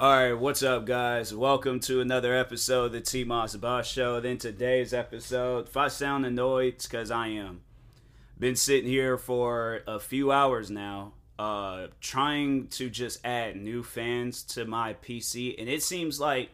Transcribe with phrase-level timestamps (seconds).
[0.00, 1.34] All right, what's up, guys?
[1.34, 4.20] Welcome to another episode of the T Moss Boss Show.
[4.20, 7.62] Then today's episode, if I sound annoyed, it's because I am.
[8.38, 14.44] Been sitting here for a few hours now, uh, trying to just add new fans
[14.44, 16.50] to my PC, and it seems like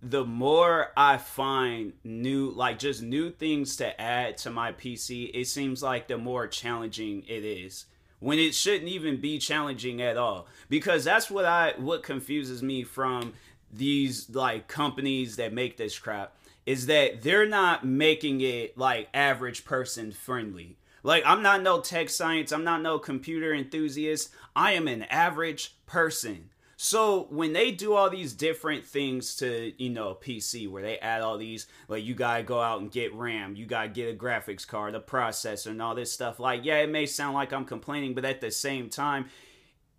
[0.00, 5.44] the more I find new, like just new things to add to my PC, it
[5.44, 7.84] seems like the more challenging it is
[8.22, 10.46] when it shouldn't even be challenging at all.
[10.68, 13.34] Because that's what i what confuses me from
[13.70, 16.34] these like companies that make this crap
[16.64, 20.76] is that they're not making it like average person friendly.
[21.02, 22.52] Like i'm not no tech science.
[22.52, 24.30] I'm not no computer enthusiast.
[24.54, 26.50] I am an average person
[26.84, 30.98] so when they do all these different things to, you know, a PC where they
[30.98, 34.18] add all these like you gotta go out and get RAM, you gotta get a
[34.18, 37.64] graphics card, a processor, and all this stuff, like, yeah, it may sound like I'm
[37.64, 39.26] complaining, but at the same time,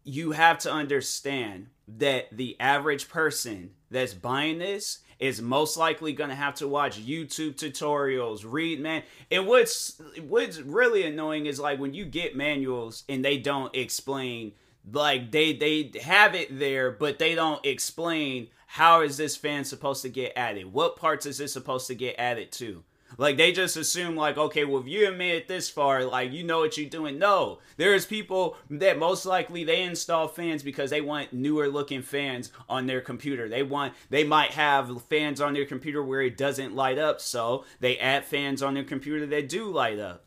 [0.04, 6.32] you have to understand that the average person that's buying this is most likely going
[6.32, 9.04] to have to watch YouTube tutorials, read man.
[9.32, 14.52] And what's what's really annoying is like when you get manuals and they don't explain
[14.92, 20.02] like they they have it there but they don't explain how is this fan supposed
[20.02, 22.84] to get added what parts is this supposed to get added to?
[23.18, 26.44] Like they just assume like okay well if you made it this far like you
[26.44, 27.20] know what you're doing.
[27.20, 32.52] No there's people that most likely they install fans because they want newer looking fans
[32.68, 33.48] on their computer.
[33.48, 37.66] They want they might have fans on their computer where it doesn't light up so
[37.80, 40.26] they add fans on their computer that do light up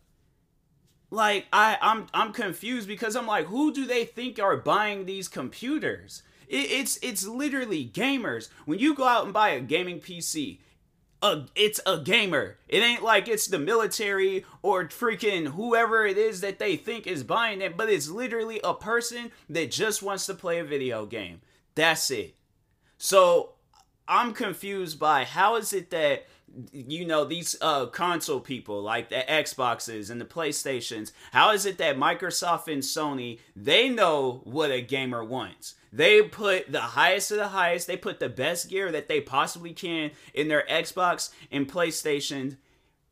[1.10, 5.28] like I I'm I'm confused because I'm like who do they think are buying these
[5.28, 6.22] computers?
[6.48, 8.48] It, it's it's literally gamers.
[8.64, 10.58] When you go out and buy a gaming PC,
[11.22, 12.58] a, it's a gamer.
[12.68, 17.22] It ain't like it's the military or freaking whoever it is that they think is
[17.22, 21.40] buying it, but it's literally a person that just wants to play a video game.
[21.74, 22.36] That's it.
[22.98, 23.54] So
[24.08, 26.26] I'm confused by how is it that
[26.72, 31.78] you know these uh console people like the Xboxes and the PlayStations how is it
[31.78, 35.74] that Microsoft and Sony they know what a gamer wants?
[35.92, 39.72] They put the highest of the highest they put the best gear that they possibly
[39.72, 42.58] can in their Xbox and PlayStation.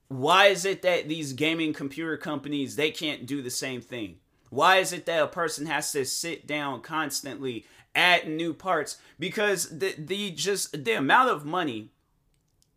[0.09, 4.17] Why is it that these gaming computer companies they can't do the same thing?
[4.51, 7.65] Why is it that a person has to sit down constantly
[7.95, 8.99] add new parts?
[9.19, 11.91] Because the the just the amount of money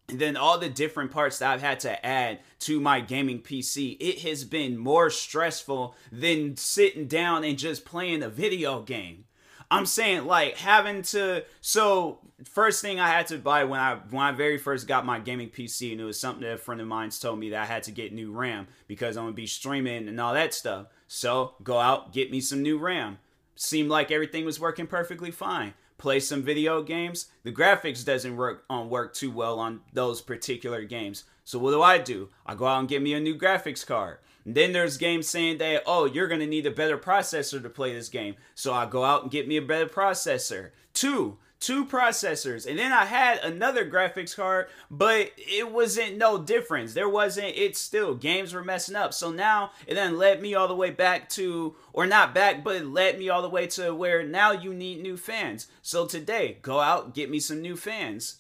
[0.10, 3.98] and then all the different parts that I've had to add to my gaming PC,
[4.00, 9.26] it has been more stressful than sitting down and just playing a video game.
[9.70, 14.24] I'm saying like having to so first thing I had to buy when I when
[14.24, 16.88] I very first got my gaming PC and it was something that a friend of
[16.88, 20.08] mine's told me that I had to get new RAM because I'm gonna be streaming
[20.08, 20.88] and all that stuff.
[21.10, 23.18] So go out, get me some new RAM.
[23.56, 28.64] Seemed like everything was working perfectly fine play some video games, the graphics doesn't work
[28.70, 31.24] on um, work too well on those particular games.
[31.44, 32.30] So what do I do?
[32.46, 34.20] I go out and get me a new graphics card.
[34.46, 37.94] And then there's games saying that, oh, you're gonna need a better processor to play
[37.94, 38.36] this game.
[38.56, 40.72] So I go out and get me a better processor.
[40.94, 42.68] Two, two processors.
[42.68, 46.94] And then i had another graphics card but it wasn't no difference.
[46.94, 49.14] There wasn't it's still games were messing up.
[49.14, 52.76] So now it then led me all the way back to or not back but
[52.76, 55.68] it led me all the way to where now you need new fans.
[55.82, 58.40] So today go out get me some new fans.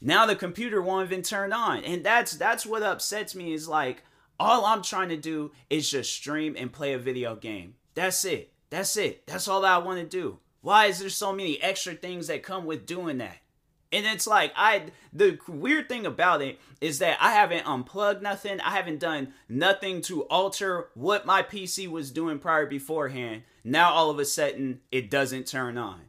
[0.00, 1.82] Now the computer won't even turn on.
[1.84, 4.04] And that's that's what upsets me is like
[4.40, 7.74] all i'm trying to do is just stream and play a video game.
[7.94, 8.52] That's it.
[8.70, 9.26] That's it.
[9.26, 12.64] That's all i want to do why is there so many extra things that come
[12.66, 13.38] with doing that?
[13.90, 14.82] And it's like I
[15.12, 18.60] the weird thing about it is that I haven't unplugged nothing.
[18.60, 23.42] I haven't done nothing to alter what my PC was doing prior beforehand.
[23.64, 26.02] Now all of a sudden it doesn't turn on.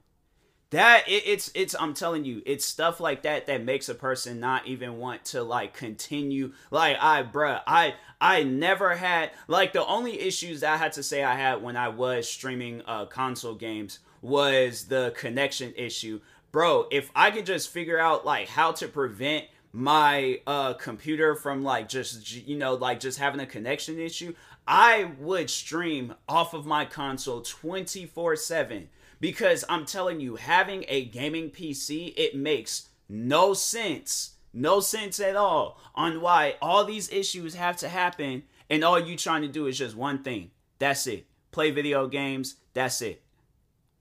[0.71, 4.39] That it, it's it's I'm telling you, it's stuff like that that makes a person
[4.39, 6.51] not even want to like continue.
[6.69, 11.23] Like I bruh, I I never had like the only issues I had to say
[11.23, 16.21] I had when I was streaming uh console games was the connection issue.
[16.51, 21.62] Bro, if I could just figure out like how to prevent my uh computer from
[21.63, 24.33] like just you know like just having a connection issue,
[24.68, 28.88] I would stream off of my console 24/7
[29.19, 34.31] because I'm telling you having a gaming PC it makes no sense.
[34.51, 39.15] No sense at all on why all these issues have to happen and all you
[39.15, 40.51] trying to do is just one thing.
[40.80, 41.25] That's it.
[41.51, 42.56] Play video games.
[42.74, 43.22] That's it.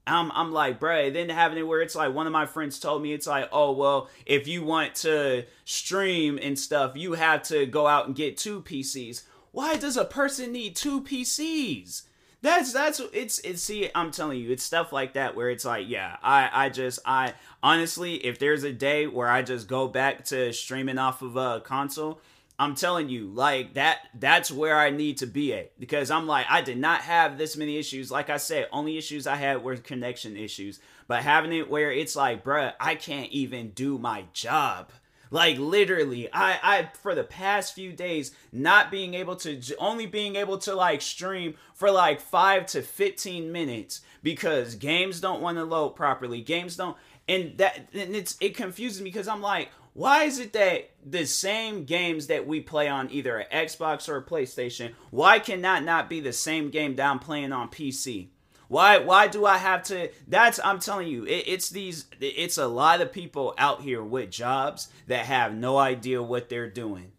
[0.09, 3.01] I'm, I'm like, bruh, then having it where it's like one of my friends told
[3.01, 7.65] me, it's like, oh, well, if you want to stream and stuff, you have to
[7.65, 9.23] go out and get two PCs.
[9.51, 12.03] Why does a person need two PCs?
[12.41, 15.89] That's that's it's it's see I'm telling you it's stuff like that where it's like
[15.89, 20.23] yeah I I just I honestly if there's a day where I just go back
[20.25, 22.21] to streaming off of a console
[22.59, 25.79] I'm telling you like that that's where I need to be at.
[25.79, 28.11] Because I'm like I did not have this many issues.
[28.11, 30.79] Like I said only issues I had were connection issues.
[31.07, 34.91] But having it where it's like bruh I can't even do my job.
[35.31, 40.35] Like literally, I I for the past few days not being able to only being
[40.35, 45.63] able to like stream for like 5 to 15 minutes because games don't want to
[45.63, 46.41] load properly.
[46.41, 46.97] Games don't
[47.27, 51.25] and that and it's it confuses me because I'm like why is it that the
[51.25, 55.83] same games that we play on either an Xbox or a PlayStation, why can that
[55.83, 58.29] not be the same game that I'm playing on PC?
[58.67, 62.67] Why why do I have to that's I'm telling you it, it's these it's a
[62.67, 67.11] lot of people out here with jobs that have no idea what they're doing.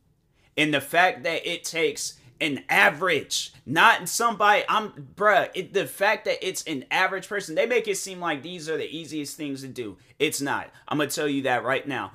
[0.56, 4.64] And the fact that it takes an average, not somebody.
[4.68, 5.50] I'm, bruh.
[5.54, 8.76] It, the fact that it's an average person, they make it seem like these are
[8.76, 9.96] the easiest things to do.
[10.18, 10.70] It's not.
[10.88, 12.12] I'm gonna tell you that right now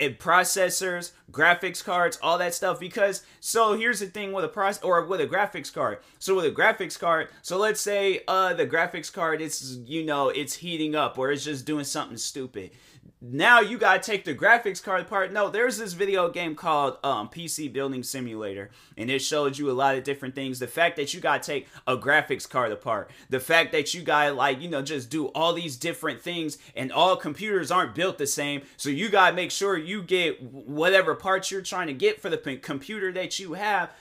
[0.00, 2.80] processors, graphics cards, all that stuff.
[2.80, 5.98] Because so here's the thing with a process or with a graphics card.
[6.18, 10.28] So with a graphics card, so let's say uh the graphics card is you know
[10.28, 12.70] it's heating up or it's just doing something stupid
[13.20, 15.32] now you gotta take the graphics card apart.
[15.32, 19.72] No, there's this video game called um, PC Building Simulator, and it showed you a
[19.72, 20.60] lot of different things.
[20.60, 24.32] The fact that you gotta take a graphics card apart, the fact that you gotta
[24.32, 28.26] like you know just do all these different things, and all computers aren't built the
[28.26, 32.30] same, so you gotta make sure you get whatever parts you're trying to get for
[32.30, 33.92] the computer that you have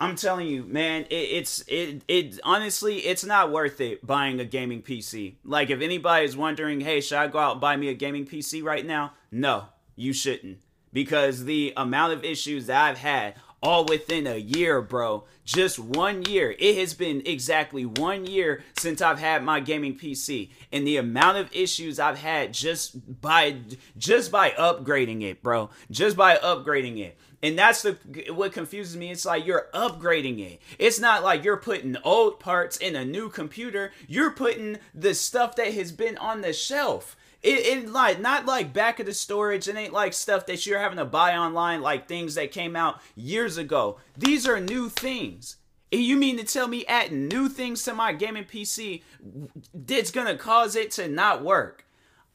[0.00, 4.46] I'm telling you, man, it, it's it it honestly, it's not worth it buying a
[4.46, 5.34] gaming PC.
[5.44, 8.26] Like if anybody is wondering, hey, should I go out and buy me a gaming
[8.26, 9.12] PC right now?
[9.30, 9.66] No,
[9.96, 10.58] you shouldn't.
[10.92, 15.24] Because the amount of issues that I've had all within a year, bro.
[15.44, 16.54] Just one year.
[16.58, 20.50] It has been exactly one year since I've had my gaming PC.
[20.72, 23.56] And the amount of issues I've had just by
[23.98, 25.70] just by upgrading it, bro.
[25.90, 27.18] Just by upgrading it.
[27.42, 27.96] And that's the
[28.30, 29.10] what confuses me.
[29.10, 30.60] It's like you're upgrading it.
[30.78, 33.92] It's not like you're putting old parts in a new computer.
[34.06, 37.16] You're putting the stuff that has been on the shelf.
[37.42, 39.68] It, it like not like back of the storage.
[39.68, 43.00] It ain't like stuff that you're having to buy online, like things that came out
[43.16, 43.98] years ago.
[44.16, 45.56] These are new things.
[45.90, 49.02] You mean to tell me adding new things to my gaming PC
[49.88, 51.84] it's gonna cause it to not work?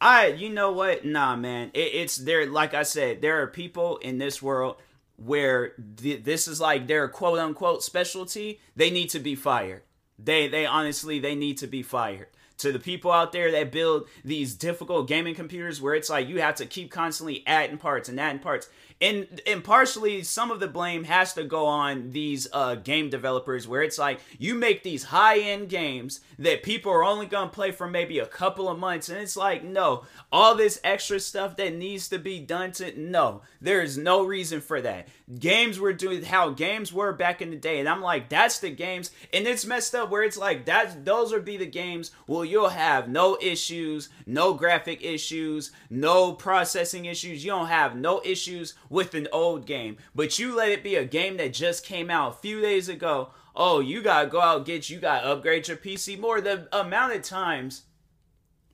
[0.01, 1.05] I, you know what?
[1.05, 1.71] Nah, man.
[1.73, 2.45] It, it's there.
[2.45, 4.77] Like I said, there are people in this world
[5.17, 9.83] where th- this is like their quote unquote specialty, they need to be fired.
[10.19, 12.27] They they honestly they need to be fired.
[12.59, 16.39] To the people out there that build these difficult gaming computers where it's like you
[16.41, 18.69] have to keep constantly adding parts and adding parts.
[19.01, 23.67] And and partially some of the blame has to go on these uh, game developers
[23.67, 27.71] where it's like you make these high end games that people are only gonna play
[27.71, 31.75] for maybe a couple of months and it's like no all this extra stuff that
[31.75, 35.09] needs to be done to no there is no reason for that.
[35.39, 38.69] Games were doing how games were back in the day and i'm like that's the
[38.69, 42.44] games and it's messed up where it's like that those would be the games well
[42.45, 48.73] you'll have no issues no graphic issues no processing issues you don't have no issues
[48.89, 52.33] with an old game but you let it be a game that just came out
[52.33, 56.19] a few days ago oh you gotta go out get you gotta upgrade your pc
[56.19, 57.83] more the amount of times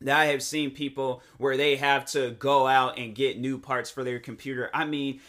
[0.02, 3.90] that I have seen people where they have to go out and get new parts
[3.90, 4.70] for their computer.
[4.74, 5.22] I mean,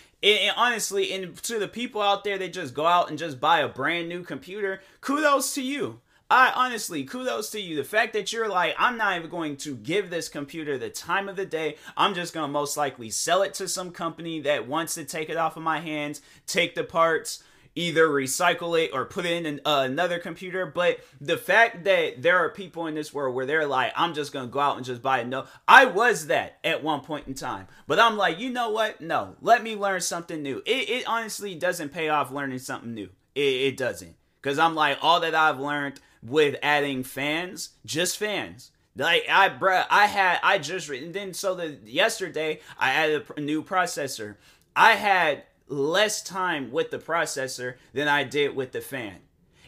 [0.56, 3.68] honestly, and to the people out there that just go out and just buy a
[3.68, 6.00] brand new computer, kudos to you.
[6.32, 7.76] I honestly, kudos to you.
[7.76, 11.28] The fact that you're like, I'm not even going to give this computer the time
[11.28, 11.76] of the day.
[11.94, 15.28] I'm just going to most likely sell it to some company that wants to take
[15.28, 19.44] it off of my hands, take the parts, either recycle it or put it in
[19.44, 20.64] an, uh, another computer.
[20.64, 24.32] But the fact that there are people in this world where they're like, I'm just
[24.32, 25.26] gonna go out and just buy it.
[25.26, 29.02] No, I was that at one point in time, but I'm like, you know what?
[29.02, 30.62] No, let me learn something new.
[30.64, 33.10] It, it honestly doesn't pay off learning something new.
[33.34, 38.70] It, it doesn't, because I'm like, all that I've learned with adding fans, just fans.
[38.96, 43.40] Like I, bruh, I had, I just, and then so the yesterday I added a
[43.40, 44.36] new processor.
[44.76, 49.16] I had less time with the processor than I did with the fan.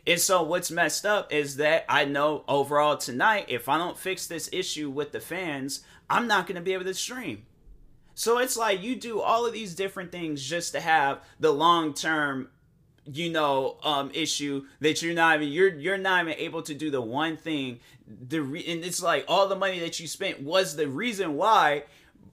[0.06, 4.26] And so what's messed up is that I know overall tonight, if I don't fix
[4.26, 7.46] this issue with the fans, I'm not going to be able to stream.
[8.14, 11.94] So it's like you do all of these different things just to have the long
[11.94, 12.48] term,
[13.06, 16.90] you know, um, issue that you're not even you're you're not even able to do
[16.90, 17.80] the one thing.
[18.06, 21.84] The re- and it's like all the money that you spent was the reason why,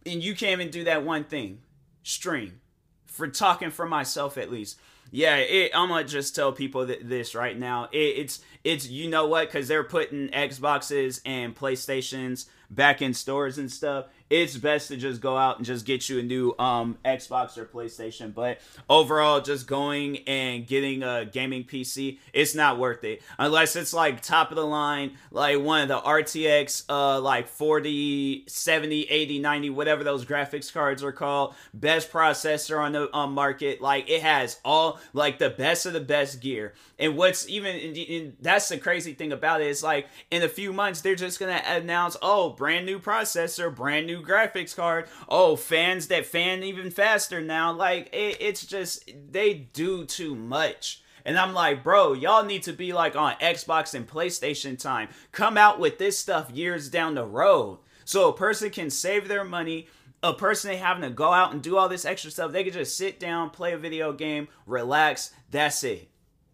[0.05, 1.59] and you can't even do that one thing,
[2.03, 2.61] stream
[3.05, 4.79] for talking for myself at least.
[5.13, 7.89] Yeah, it, I'm gonna just tell people that this right now.
[7.91, 9.47] It, it's it's you know what?
[9.47, 15.19] Because they're putting Xboxes and PlayStations back in stores and stuff it's best to just
[15.19, 18.33] go out and just get you a new um, Xbox or PlayStation.
[18.33, 23.93] But overall, just going and getting a gaming PC, it's not worth it unless it's
[23.93, 29.39] like top of the line, like one of the RTX, uh, like 40, 70, 80,
[29.39, 31.53] 90, whatever those graphics cards are called.
[31.73, 33.81] Best processor on the um, market.
[33.81, 36.73] Like it has all like the best of the best gear.
[36.97, 40.71] And what's even in, that's the crazy thing about it is like in a few
[40.71, 45.07] months they're just gonna announce, oh, brand new processor, brand new graphics card.
[45.27, 47.71] Oh, fans that fan even faster now.
[47.71, 51.03] Like it, it's just they do too much.
[51.25, 55.09] And I'm like, bro, y'all need to be like on Xbox and PlayStation time.
[55.31, 57.79] Come out with this stuff years down the road.
[58.05, 59.87] So a person can save their money.
[60.23, 62.95] A person having to go out and do all this extra stuff, they can just
[62.95, 65.33] sit down, play a video game, relax.
[65.49, 66.10] That's it.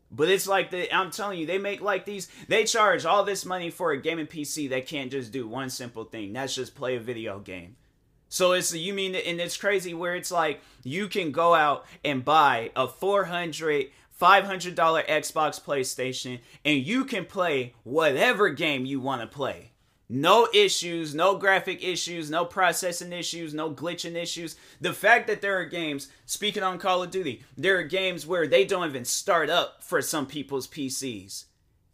[0.10, 2.30] But it's like the I'm telling you, they make like these.
[2.48, 6.06] They charge all this money for a gaming PC that can't just do one simple
[6.06, 6.34] thing.
[6.34, 7.76] That's just play a video game.
[8.30, 12.24] So it's you mean and it's crazy where it's like you can go out and
[12.24, 13.88] buy a 400
[14.20, 19.72] $500 Xbox PlayStation and you can play whatever game you want to play.
[20.10, 24.56] No issues, no graphic issues, no processing issues, no glitching issues.
[24.80, 28.48] The fact that there are games, speaking on Call of Duty, there are games where
[28.48, 31.46] they don't even start up for some people's PCs.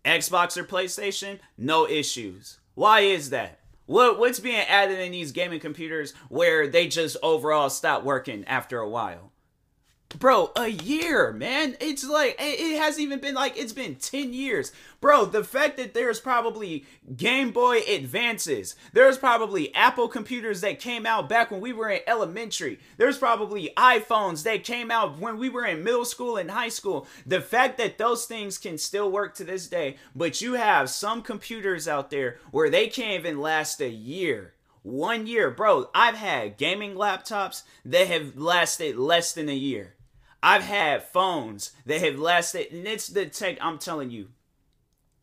[0.05, 2.59] Xbox or PlayStation, no issues.
[2.75, 3.59] Why is that?
[3.85, 8.79] What what's being added in these gaming computers where they just overall stop working after
[8.79, 9.32] a while?
[10.19, 11.75] Bro, a year, man.
[11.79, 14.71] It's like it hasn't even been like it's been 10 years.
[15.01, 21.05] Bro, the fact that there's probably Game Boy Advances, there's probably Apple computers that came
[21.05, 22.79] out back when we were in elementary.
[22.97, 27.07] There's probably iPhones that came out when we were in middle school and high school.
[27.25, 31.21] The fact that those things can still work to this day, but you have some
[31.21, 34.53] computers out there where they can't even last a year
[34.83, 35.89] one year, bro.
[35.95, 39.95] I've had gaming laptops that have lasted less than a year.
[40.45, 43.57] I've had phones that have lasted, and it's the tech.
[43.61, 44.27] I'm telling you,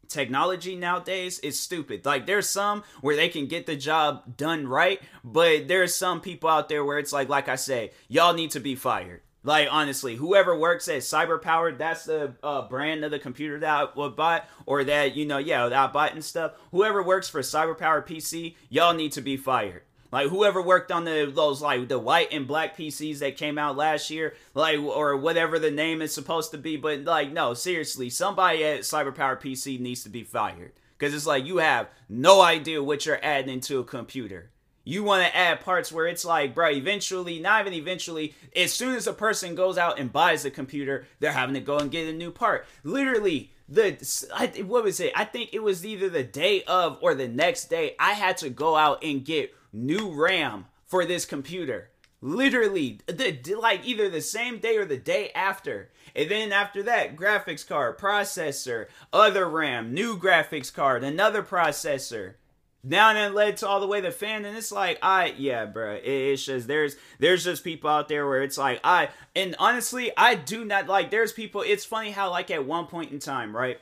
[0.08, 2.06] technology nowadays is stupid.
[2.06, 6.48] Like there's some where they can get the job done right, but there's some people
[6.48, 9.20] out there where it's like, like I say, y'all need to be fired.
[9.42, 13.86] Like honestly, whoever works at CyberPower, that's the uh, brand of the computer that I
[13.94, 16.52] would buy, or that you know, yeah, that I bought and stuff.
[16.70, 19.82] Whoever works for CyberPower PC, y'all need to be fired.
[20.12, 23.76] Like whoever worked on the those like the white and black PCs that came out
[23.76, 28.10] last year, like or whatever the name is supposed to be, but like no, seriously,
[28.10, 32.82] somebody at CyberPower PC needs to be fired because it's like you have no idea
[32.82, 34.50] what you're adding into a computer.
[34.82, 38.96] You want to add parts where it's like, bro, eventually, not even eventually, as soon
[38.96, 42.08] as a person goes out and buys a computer, they're having to go and get
[42.08, 42.66] a new part.
[42.82, 43.96] Literally, the
[44.34, 45.12] I, what was it?
[45.14, 47.94] I think it was either the day of or the next day.
[48.00, 51.90] I had to go out and get new RAM for this computer.
[52.22, 55.90] Literally, the like either the same day or the day after.
[56.14, 62.34] And then after that, graphics card, processor, other RAM, new graphics card, another processor.
[62.82, 65.66] Now and then led to all the way to fan, and it's like, I yeah,
[65.66, 65.94] bro.
[65.96, 70.12] It, it's just there's there's just people out there where it's like I and honestly,
[70.16, 71.10] I do not like.
[71.10, 71.62] There's people.
[71.62, 73.78] It's funny how like at one point in time, right,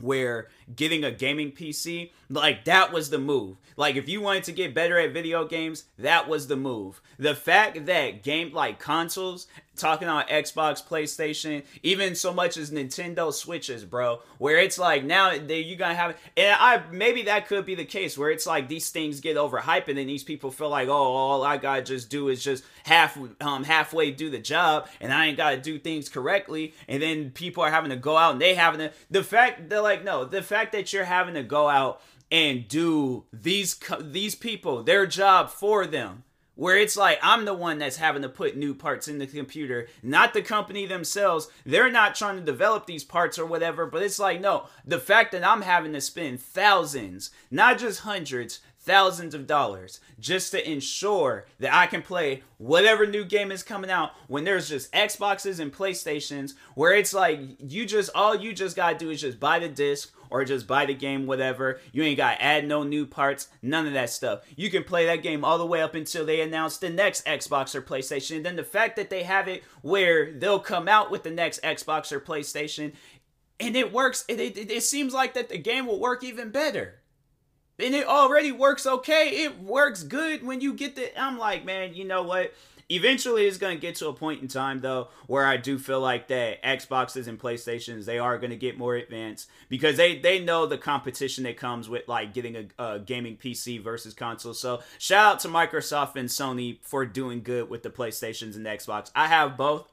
[0.00, 3.56] where getting a gaming PC like that was the move.
[3.76, 7.00] Like if you wanted to get better at video games, that was the move.
[7.18, 13.32] The fact that game like consoles, talking on Xbox, PlayStation, even so much as Nintendo
[13.32, 17.66] Switches, bro, where it's like now they you gonna have and I maybe that could
[17.66, 20.68] be the case where it's like these things get overhyped and then these people feel
[20.68, 24.88] like oh all I gotta just do is just half um halfway do the job
[25.00, 28.32] and I ain't gotta do things correctly and then people are having to go out
[28.32, 31.42] and they having to the fact they're like no the fact that you're having to
[31.42, 32.00] go out
[32.30, 36.22] and do these these people their job for them
[36.54, 39.88] where it's like I'm the one that's having to put new parts in the computer,
[40.02, 41.48] not the company themselves.
[41.64, 45.32] They're not trying to develop these parts or whatever, but it's like, no, the fact
[45.32, 51.46] that I'm having to spend thousands, not just hundreds, thousands of dollars just to ensure
[51.60, 55.72] that I can play whatever new game is coming out when there's just Xboxes and
[55.72, 59.60] PlayStations where it's like you just all you just got to do is just buy
[59.60, 61.78] the disc or just buy the game whatever.
[61.92, 64.40] You ain't got to add no new parts, none of that stuff.
[64.56, 67.74] You can play that game all the way up until they announce the next Xbox
[67.74, 68.36] or PlayStation.
[68.36, 71.62] And then the fact that they have it where they'll come out with the next
[71.62, 72.92] Xbox or PlayStation
[73.60, 77.02] and it works it, it, it seems like that the game will work even better
[77.78, 79.44] and it already works okay.
[79.44, 81.18] It works good when you get the.
[81.20, 82.54] I'm like, man, you know what?
[82.92, 86.00] Eventually it's going to get to a point in time though where I do feel
[86.00, 90.38] like that Xboxes and PlayStations they are going to get more advanced because they they
[90.38, 94.54] know the competition that comes with like getting a, a gaming PC versus console.
[94.54, 98.70] So shout out to Microsoft and Sony for doing good with the PlayStations and the
[98.70, 99.10] Xbox.
[99.14, 99.91] I have both.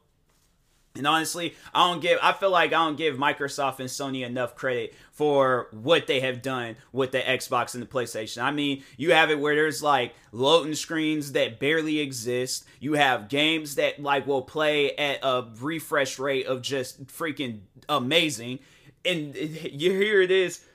[0.95, 4.55] And honestly, I don't give I feel like I don't give Microsoft and Sony enough
[4.55, 8.41] credit for what they have done with the Xbox and the PlayStation.
[8.41, 12.65] I mean, you have it where there's like loading screens that barely exist.
[12.79, 18.59] You have games that like will play at a refresh rate of just freaking amazing.
[19.05, 19.35] And
[19.71, 20.65] you here it is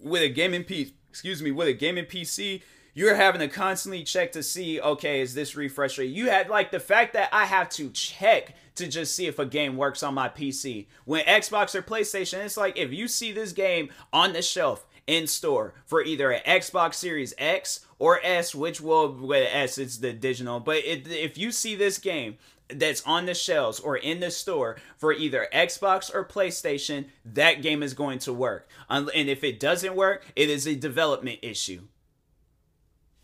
[0.00, 2.62] with a gaming PC, excuse me, with a gaming PC
[2.96, 6.06] you're having to constantly check to see, okay, is this refresh rate?
[6.06, 9.46] You had like the fact that I have to check to just see if a
[9.46, 10.86] game works on my PC.
[11.04, 15.26] When Xbox or PlayStation, it's like if you see this game on the shelf in
[15.26, 20.12] store for either an Xbox Series X or S, which will with S it's the
[20.12, 20.60] digital.
[20.60, 22.36] But it, if you see this game
[22.68, 27.82] that's on the shelves or in the store for either Xbox or PlayStation, that game
[27.82, 28.68] is going to work.
[28.88, 31.82] And if it doesn't work, it is a development issue.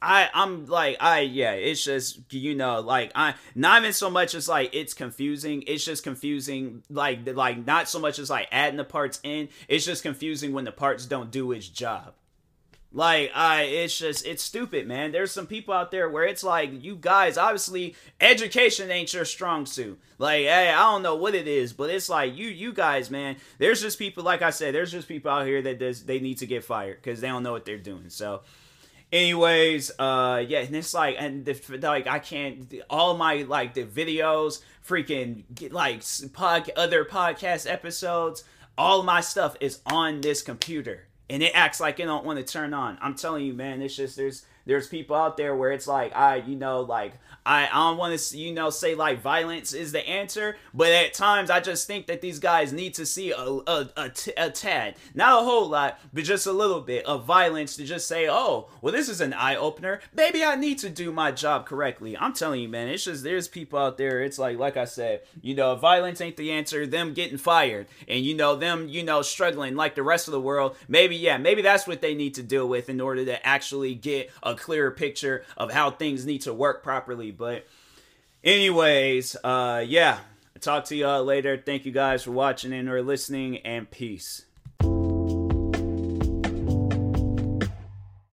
[0.02, 4.35] I I'm like I yeah it's just you know like I not even so much
[4.35, 5.62] as like it's confusing.
[5.66, 9.49] It's just confusing like like not so much as like adding the parts in.
[9.68, 12.14] It's just confusing when the parts don't do its job.
[12.92, 15.12] Like I it's just it's stupid man.
[15.12, 19.66] There's some people out there where it's like you guys obviously education ain't your strong
[19.66, 20.00] suit.
[20.18, 23.37] Like hey I don't know what it is but it's like you you guys man
[23.59, 26.38] there's just people like I said there's just people out here that does they need
[26.38, 28.11] to get fired because they don't know what they're doing.
[28.11, 28.42] So
[29.12, 33.85] anyways uh yeah and it's like and the, like i can't all my like the
[33.85, 36.02] videos freaking get, like
[36.33, 38.45] pod, other podcast episodes
[38.76, 41.07] all my stuff is on this computer.
[41.28, 42.99] And it acts like it don't want to turn on.
[43.00, 46.37] I'm telling you man it's just there's there's people out there where it's like I,
[46.37, 47.14] you know, like
[47.45, 51.14] I, I don't want to, you know, say like violence is the answer, but at
[51.14, 54.50] times I just think that these guys need to see a, a, a, t- a
[54.50, 58.28] tad, not a whole lot, but just a little bit of violence to just say,
[58.28, 60.00] oh, well, this is an eye opener.
[60.14, 62.17] Maybe I need to do my job correctly.
[62.17, 64.23] I'm telling you, man, it's just there's people out there.
[64.23, 66.86] It's like, like I said, you know, violence ain't the answer.
[66.86, 70.41] Them getting fired, and you know, them, you know, struggling like the rest of the
[70.41, 70.76] world.
[70.86, 74.30] Maybe, yeah, maybe that's what they need to deal with in order to actually get
[74.43, 77.30] a a clearer picture of how things need to work properly.
[77.30, 77.67] But,
[78.45, 80.19] anyways, uh, yeah,
[80.60, 81.56] talk to y'all later.
[81.56, 84.45] Thank you guys for watching and or listening, and peace.